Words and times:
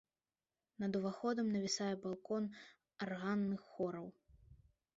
Над 0.83 0.91
уваходам 0.99 1.51
навісае 1.57 1.91
балкон 2.07 2.49
арганных 3.07 3.61
хораў. 3.77 4.13